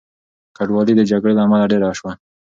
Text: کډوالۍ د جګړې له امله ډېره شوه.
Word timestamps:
کډوالۍ 0.57 0.93
د 0.97 1.01
جګړې 1.11 1.33
له 1.35 1.41
امله 1.45 1.65
ډېره 1.71 1.89
شوه. 1.99 2.11